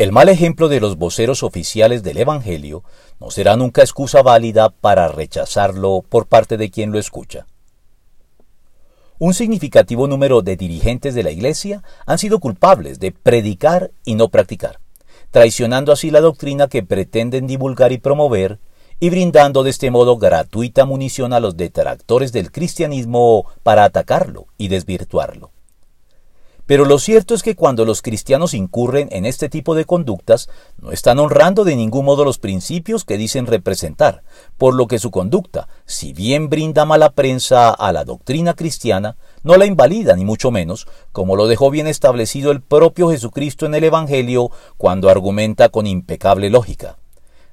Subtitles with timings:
[0.00, 2.84] El mal ejemplo de los voceros oficiales del Evangelio
[3.20, 7.46] no será nunca excusa válida para rechazarlo por parte de quien lo escucha.
[9.18, 14.30] Un significativo número de dirigentes de la Iglesia han sido culpables de predicar y no
[14.30, 14.80] practicar,
[15.30, 18.58] traicionando así la doctrina que pretenden divulgar y promover,
[19.00, 24.68] y brindando de este modo gratuita munición a los detractores del cristianismo para atacarlo y
[24.68, 25.50] desvirtuarlo.
[26.70, 30.48] Pero lo cierto es que cuando los cristianos incurren en este tipo de conductas,
[30.80, 34.22] no están honrando de ningún modo los principios que dicen representar,
[34.56, 39.56] por lo que su conducta, si bien brinda mala prensa a la doctrina cristiana, no
[39.56, 43.82] la invalida ni mucho menos, como lo dejó bien establecido el propio Jesucristo en el
[43.82, 46.98] Evangelio cuando argumenta con impecable lógica.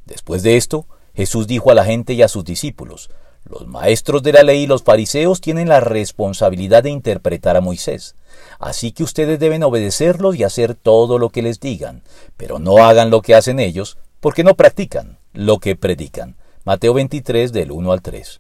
[0.06, 3.10] Después de esto, Jesús dijo a la gente y a sus discípulos,
[3.50, 8.16] los maestros de la ley y los fariseos tienen la responsabilidad de interpretar a Moisés.
[8.60, 12.04] Así que ustedes deben obedecerlos y hacer todo lo que les digan,
[12.36, 16.36] pero no hagan lo que hacen ellos, porque no practican lo que predican.
[16.66, 18.40] Mateo 23 del 1 al 3.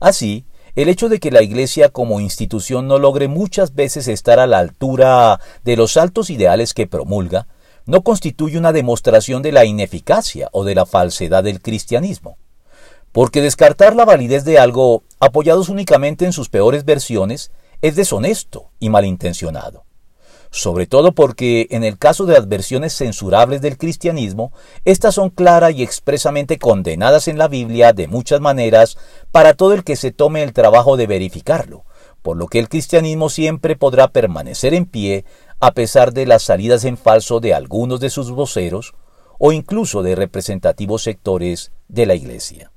[0.00, 0.44] Así,
[0.76, 4.58] el hecho de que la Iglesia como institución no logre muchas veces estar a la
[4.58, 7.48] altura de los altos ideales que promulga,
[7.84, 12.36] no constituye una demostración de la ineficacia o de la falsedad del cristianismo
[13.12, 17.50] porque descartar la validez de algo apoyados únicamente en sus peores versiones
[17.82, 19.84] es deshonesto y malintencionado.
[20.50, 24.52] Sobre todo porque en el caso de las versiones censurables del cristianismo,
[24.84, 28.96] éstas son claras y expresamente condenadas en la Biblia de muchas maneras
[29.30, 31.84] para todo el que se tome el trabajo de verificarlo,
[32.22, 35.26] por lo que el cristianismo siempre podrá permanecer en pie
[35.60, 38.94] a pesar de las salidas en falso de algunos de sus voceros
[39.38, 42.72] o incluso de representativos sectores de la Iglesia.